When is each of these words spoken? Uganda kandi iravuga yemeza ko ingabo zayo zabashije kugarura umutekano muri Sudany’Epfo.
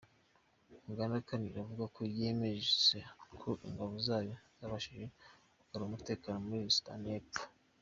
Uganda 0.91 1.17
kandi 1.29 1.45
iravuga 1.47 1.85
yemeza 2.19 2.99
ko 3.41 3.49
ingabo 3.67 3.93
zayo 4.07 4.33
zabashije 4.59 5.05
kugarura 5.57 5.87
umutekano 5.89 6.37
muri 6.47 6.63
Sudany’Epfo. 6.77 7.43